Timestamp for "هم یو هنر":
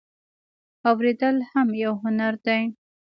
1.51-2.33